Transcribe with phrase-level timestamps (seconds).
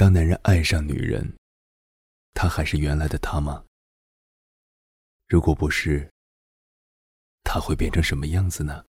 [0.00, 1.34] 当男人爱上女人，
[2.32, 3.62] 他还是原来的他吗？
[5.28, 6.10] 如果不是，
[7.44, 8.82] 他会变成什么样子呢？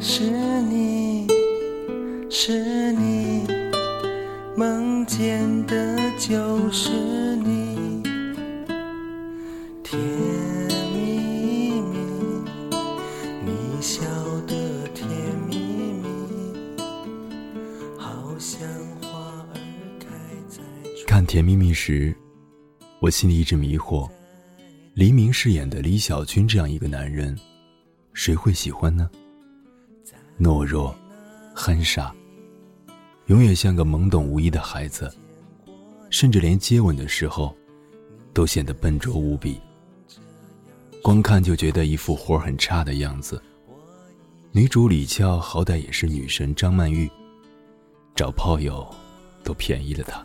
[0.00, 0.24] 是
[0.62, 1.28] 你
[2.28, 3.46] 是你
[4.56, 7.31] 梦见的就是
[21.72, 22.14] 其实》，
[23.00, 24.06] 我心里一直迷惑：
[24.92, 27.34] 黎明饰演的李小军这样一个男人，
[28.12, 29.10] 谁会喜欢呢？
[30.38, 30.94] 懦弱、
[31.54, 32.14] 憨傻，
[33.28, 35.10] 永远像个懵懂无依的孩子，
[36.10, 37.56] 甚至连接吻的时候，
[38.34, 39.58] 都显得笨拙无比。
[41.02, 43.42] 光看就觉得一副活很差的样子。
[44.50, 47.10] 女主李俏好歹也是女神张曼玉，
[48.14, 48.86] 找炮友
[49.42, 50.22] 都便宜了她。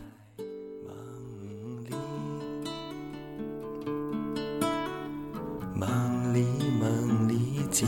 [7.78, 7.88] 见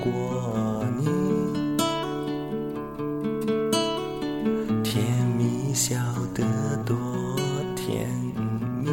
[0.00, 1.04] 过你，
[4.82, 5.04] 甜
[5.36, 5.94] 蜜笑
[6.32, 6.42] 得
[6.86, 6.96] 多
[7.76, 8.08] 甜
[8.80, 8.88] 蜜，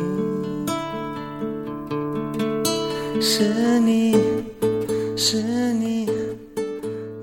[3.22, 4.12] 是你
[5.16, 5.42] 是
[5.76, 6.06] 你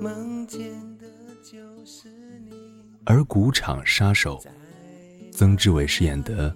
[0.00, 1.06] 梦见的
[1.42, 2.08] 就是
[2.48, 2.54] 你。
[3.04, 4.42] 而古场杀手
[5.30, 6.50] 曾志伟饰演的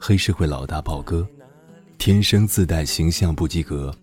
[0.00, 1.24] 黑社会老大豹哥。
[1.96, 3.94] 天生自带形象不及格，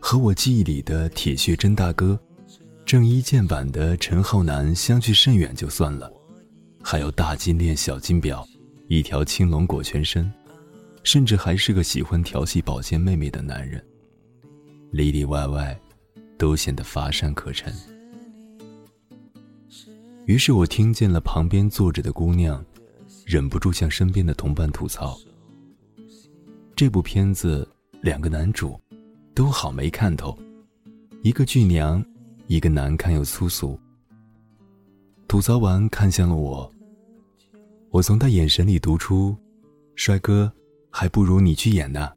[0.00, 2.18] 和我记忆里的铁血真大哥、
[2.84, 6.10] 郑伊健版的陈浩南相距甚远就算了，
[6.82, 8.44] 还有大金链、小金表，
[8.88, 10.32] 一条青龙裹全身，
[11.04, 13.84] 甚至还是个喜欢调戏保健妹妹的男人，
[14.90, 15.78] 里里外外
[16.36, 17.72] 都显得乏善可陈。
[20.26, 22.64] 于是我听见了旁边坐着的姑娘，
[23.26, 25.16] 忍不住向身边的同伴吐槽。
[26.74, 27.68] 这部片子
[28.00, 28.80] 两个男主
[29.40, 30.38] 都好没看头，
[31.22, 32.04] 一个巨娘，
[32.46, 33.80] 一个难看又粗俗。
[35.26, 36.70] 吐槽完，看向了我，
[37.88, 39.34] 我从他眼神里读出
[39.96, 40.52] ：“帅哥，
[40.90, 42.12] 还不如你去演呢。”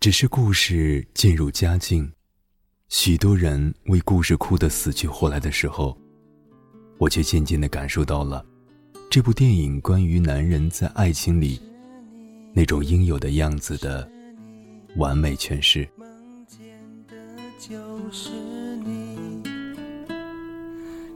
[0.00, 2.10] 只是故事渐入佳境，
[2.88, 5.96] 许多人为故事哭得死去活来的时候，
[6.98, 8.44] 我却渐渐的感受到了。
[9.08, 11.60] 这部电影关于男人在爱情里
[12.58, 14.10] 那种应有的样子的
[14.96, 15.88] 完美诠释。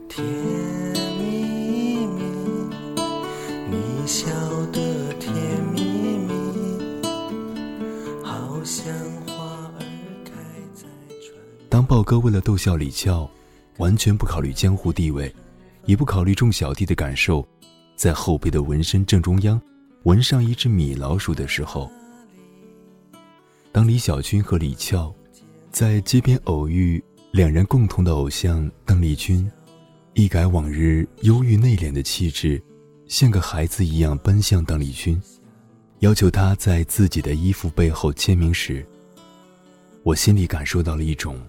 [0.07, 0.25] 甜
[1.19, 2.23] 蜜蜜，
[3.69, 4.29] 你笑
[4.67, 5.35] 得甜
[5.73, 5.81] 蜜
[6.15, 7.03] 蜜，
[8.23, 8.95] 好像
[9.27, 9.83] 花儿
[10.23, 10.31] 开
[10.73, 10.85] 在。
[11.67, 13.29] 当豹哥为了逗笑李俏，
[13.79, 15.35] 完全不考虑江湖地位，
[15.87, 17.45] 也不考虑众小弟的感受。
[17.97, 19.61] 在后背的纹身正中央，
[20.03, 21.89] 闻上一只米老鼠的时候，
[23.71, 25.13] 当李小军和李俏
[25.71, 29.49] 在街边偶遇，两人共同的偶像邓丽君，
[30.13, 32.61] 一改往日忧郁内敛的气质，
[33.07, 35.21] 像个孩子一样奔向邓丽君，
[35.99, 38.85] 要求她在自己的衣服背后签名时，
[40.03, 41.39] 我心里感受到了一种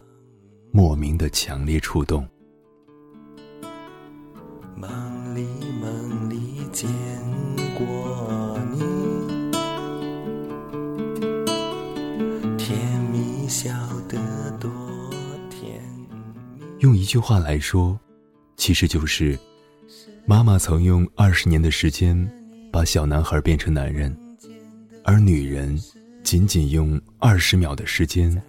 [0.71, 2.25] 莫名的强烈触动。
[4.77, 5.45] 梦里
[5.81, 6.89] 梦里见
[7.77, 8.14] 过
[13.55, 13.71] 笑
[14.09, 14.19] 得
[14.59, 14.69] 多
[15.49, 16.65] 甜蜜。
[16.81, 17.97] 用一句话来说，
[18.57, 19.39] 其实就是：
[20.27, 22.29] 妈妈曾用二十年的时间
[22.73, 24.13] 把小男孩变成男人，
[25.05, 25.81] 而女人
[26.25, 28.43] 仅仅用二十秒的时间，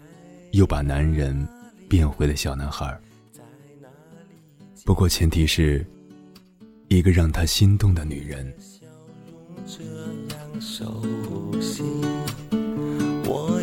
[0.54, 1.48] 又把男人
[1.88, 3.00] 变回了小男孩。
[4.84, 5.86] 不过前提是。
[6.88, 8.54] 一个让他心动的女人。
[13.25, 13.60] 我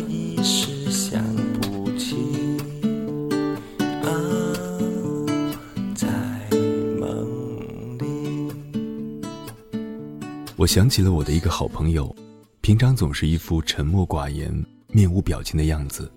[10.63, 12.15] 我想起了我的一个好朋友，
[12.61, 14.49] 平常总是一副沉默寡言、
[14.87, 16.09] 面无表情的样子，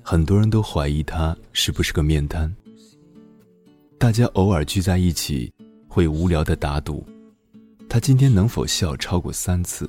[0.00, 2.54] 很多人都怀疑他是不是个面瘫。
[3.98, 5.52] 大家偶尔聚在一起。
[5.88, 7.04] 会无聊的打赌，
[7.88, 9.88] 他今天能否笑超过三次，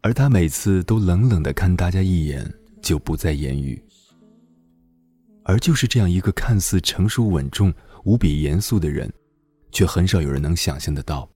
[0.00, 3.80] 而他每次都冷冷的看大家一眼，就不再言语。
[5.44, 7.72] 而就是这样一个看似成熟稳重、
[8.04, 9.12] 无比严肃的人，
[9.70, 11.28] 却很少有人能想象得到，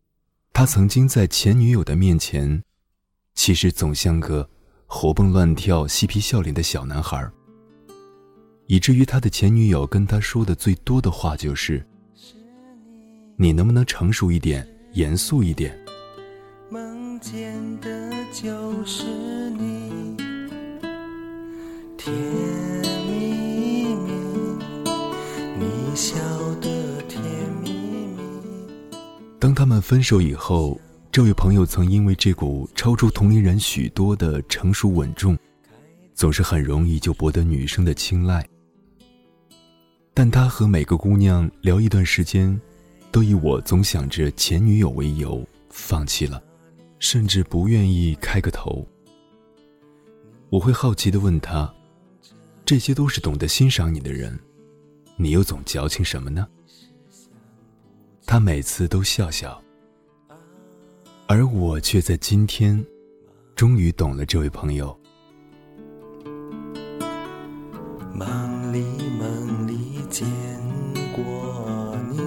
[0.58, 2.62] 他曾经在前女友的面前，
[3.34, 4.48] 其实总像个
[4.86, 7.30] 活蹦乱跳、嬉皮笑脸的小男孩，
[8.66, 11.86] 以至于他的前女友跟他说的最多的话就是
[13.36, 15.78] ：“你能不能成熟一点、严肃一点？”
[16.72, 19.04] 梦见的就是
[19.50, 20.16] 你，
[21.98, 22.16] 甜
[23.06, 24.88] 蜜蜜，
[25.58, 26.16] 你笑
[29.46, 30.76] 当他们分手以后，
[31.12, 35.38] 这位朋友曾因为这股超出同龄人许多的成熟稳重，
[36.14, 38.44] 总是很容易就博得女生的青睐。
[40.12, 42.60] 但他和每个姑娘聊一段时间，
[43.12, 46.42] 都以我总想着前女友为由放弃了。
[46.98, 48.84] 甚至不愿意开个头。
[50.50, 51.72] 我会好奇的问他
[52.66, 54.36] ：“这些都是懂得欣赏你的人，
[55.14, 56.48] 你又总矫情什么呢？”
[58.26, 59.62] 他每次都笑笑，
[61.28, 62.84] 而我却在今天，
[63.54, 64.98] 终于懂了这位朋友。
[68.12, 68.84] 梦里
[69.18, 70.26] 梦里见
[71.14, 72.18] 过你。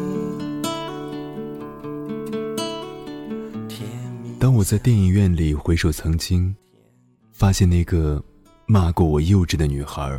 [4.39, 6.55] 当我在电影院里回首曾经，
[7.33, 8.23] 发现那个
[8.65, 10.17] 骂过我幼稚的女孩，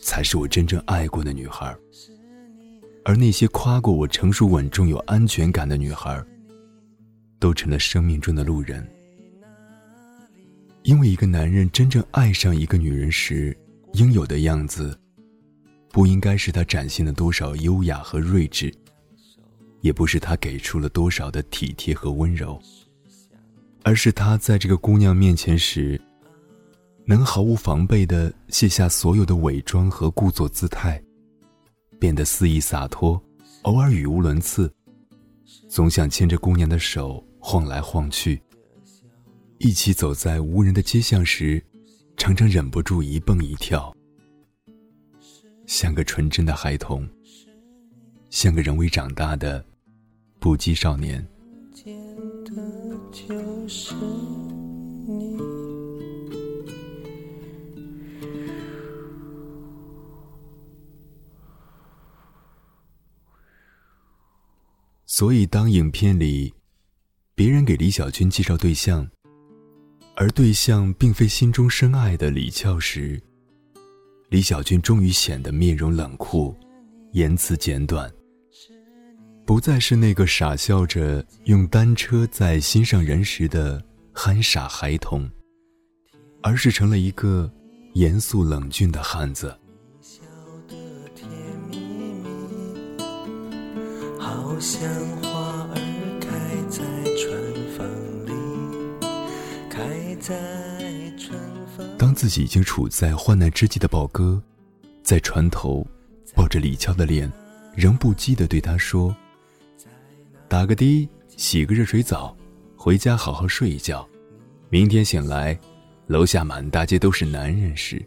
[0.00, 1.76] 才是我真正爱过的女孩。
[3.08, 6.20] 而那些夸过我成熟稳重有安全感的女孩，
[7.38, 8.84] 都成了生命中的路人。
[10.82, 13.56] 因为一个男人真正爱上一个女人时，
[13.92, 14.98] 应有的样子，
[15.92, 18.74] 不应该是他展现了多少优雅和睿智，
[19.82, 22.60] 也不是他给出了多少的体贴和温柔。
[23.84, 26.00] 而是他在这个姑娘面前时，
[27.04, 31.00] 能毫无防备的卸下所有的伪装和故作姿态，
[31.98, 33.20] 变得肆意洒脱，
[33.62, 34.72] 偶尔语无伦次，
[35.68, 38.40] 总想牵着姑娘的手晃来晃去。
[39.58, 41.64] 一起走在无人的街巷时，
[42.16, 43.94] 常常忍不住一蹦一跳，
[45.66, 47.08] 像个纯真的孩童，
[48.28, 49.64] 像个仍未长大的
[50.38, 51.26] 不羁少年。
[53.12, 53.94] 就是
[65.18, 66.52] 所以，当影片里
[67.34, 69.08] 别人给李小军介绍对象，
[70.14, 73.18] 而对象并非心中深爱的李俏时，
[74.28, 76.54] 李小军终于显得面容冷酷，
[77.12, 78.12] 言辞简短。
[79.46, 85.26] 不再是那个傻笑着用单车在心上人时的憨傻孩童，
[86.42, 87.50] 而是成了一个
[87.94, 89.58] 严肃冷峻的汉子。
[94.58, 94.88] 像
[95.22, 95.74] 花儿
[96.18, 96.28] 开
[96.70, 96.82] 在
[97.16, 97.86] 春风
[98.26, 98.32] 里，
[99.68, 100.34] 开在
[101.18, 101.38] 春
[101.76, 104.42] 风当自己已经处在患难之际的宝哥，
[105.02, 105.86] 在船头
[106.34, 107.30] 抱着李俏的脸，
[107.74, 109.14] 仍不羁地对他说。
[110.48, 112.34] 打个的，洗个热水澡，
[112.76, 114.08] 回家好好睡一觉。
[114.70, 115.58] 明天醒来，
[116.06, 118.04] 楼下满大街都是男人时，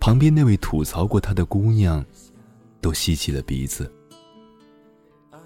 [0.00, 2.04] 旁边那位吐槽过他的姑娘，
[2.80, 3.92] 都吸起了鼻子。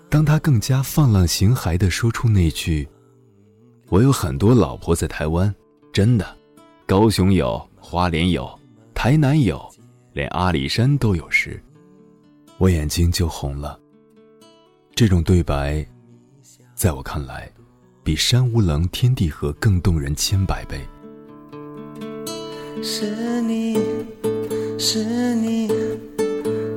[0.08, 2.88] 当他更加放浪形骸地说出那句
[3.90, 5.52] ：“我有很多老婆在台湾，
[5.92, 6.26] 真的，
[6.86, 8.48] 高雄有，花莲有，
[8.94, 9.60] 台南有，
[10.12, 11.62] 连阿里山都有。”时，
[12.58, 13.78] 我眼睛就红了。
[14.94, 15.84] 这种对白，
[16.74, 17.50] 在我看来，
[18.02, 20.80] 比山无棱天地合更动人千百倍。
[22.82, 23.76] 是你
[24.78, 25.68] 是你，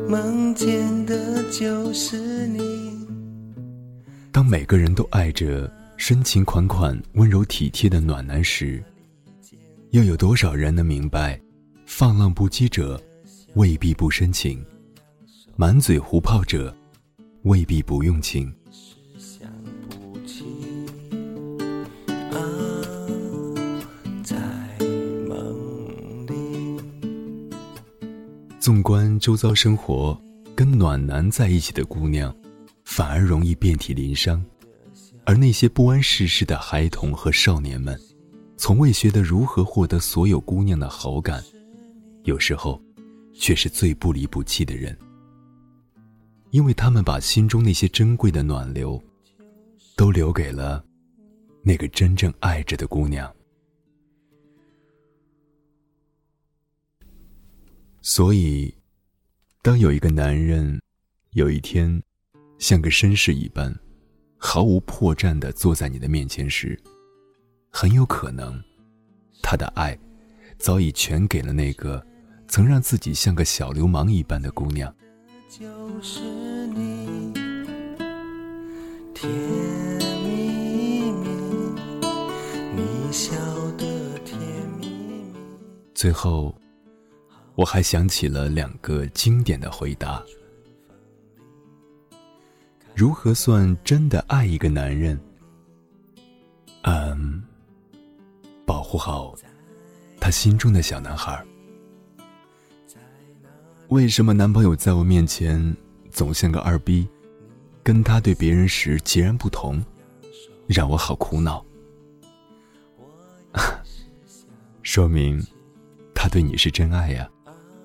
[0.08, 2.69] 梦见的就是你。
[4.40, 8.82] 当每个人都爱着深情款款、温柔体贴的暖男时，
[9.90, 11.38] 又有多少人能明白，
[11.86, 12.98] 放浪不羁者
[13.56, 14.66] 未必不深情，
[15.58, 16.74] 满嘴胡泡者。
[17.42, 18.50] 未必不用情。
[28.58, 30.18] 纵观周遭生活，
[30.56, 32.34] 跟暖男在一起的姑娘，
[32.92, 34.44] 反而容易遍体鳞伤；
[35.24, 37.98] 而那些不谙世事的孩童和少年们，
[38.58, 41.42] 从未学得如何获得所有姑娘的好感，
[42.24, 42.82] 有时候，
[43.36, 44.98] 却是最不离不弃的人。
[46.50, 49.00] 因为他们把心中那些珍贵的暖流，
[49.96, 50.84] 都留给了
[51.62, 53.32] 那个真正爱着的姑娘。
[58.02, 58.74] 所以，
[59.62, 60.82] 当有一个男人
[61.34, 62.02] 有一天
[62.60, 63.74] 像个绅士一般，
[64.38, 66.78] 毫无破绽的坐在你的面前时，
[67.72, 68.62] 很有可能，
[69.42, 69.98] 他的爱
[70.58, 72.06] 早已全给了那个
[72.50, 74.94] 曾让自己像个小流氓一般的姑娘。
[75.50, 76.20] 就是
[76.68, 77.34] 你，
[79.14, 79.32] 甜
[80.22, 81.32] 蜜蜜，
[82.76, 83.34] 你笑
[83.78, 84.38] 得甜
[84.80, 85.34] 蜜蜜。
[85.96, 86.54] 最后，
[87.56, 90.22] 我还想起了两个经典的回答。
[93.00, 95.18] 如何算真的爱一个男人？
[96.82, 97.42] 嗯，
[98.66, 99.34] 保护好
[100.20, 101.42] 他心中的小男孩。
[103.88, 105.74] 为什么男朋友在我面前
[106.12, 107.08] 总像个二逼，
[107.84, 109.82] 跟他对别人时截然不同，
[110.68, 111.66] 让我好苦恼。
[114.84, 115.42] 说明
[116.14, 117.30] 他对你是真爱呀，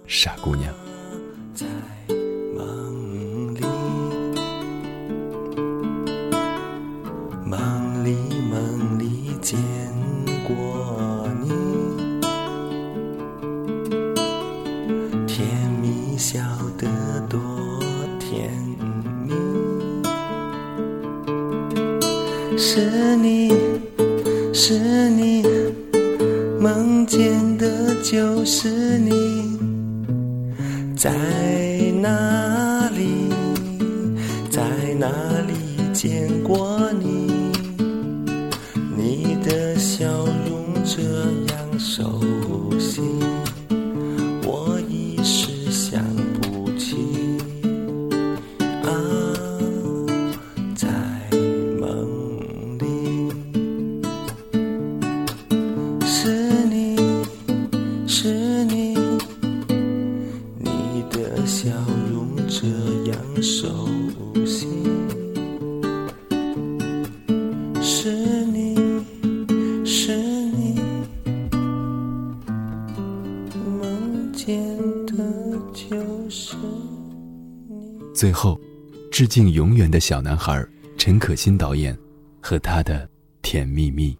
[0.09, 0.75] 傻姑娘。
[22.56, 23.52] 是你
[24.52, 25.44] 是你，
[26.61, 28.68] 梦见的就是
[28.99, 29.58] 你，
[30.96, 31.11] 在
[32.00, 33.30] 哪里，
[34.50, 34.62] 在
[34.99, 35.08] 哪
[35.46, 35.52] 里
[35.92, 36.78] 见过
[67.87, 68.11] 是
[68.47, 68.75] 你，
[69.85, 70.81] 是你
[73.79, 74.59] 梦见
[75.05, 75.14] 的
[75.75, 75.95] 就
[76.31, 76.57] 是
[77.69, 78.59] 你最后，
[79.12, 81.95] 致敬永远的小男孩陈可辛导演
[82.41, 83.07] 和他的
[83.43, 84.17] 甜蜜蜜。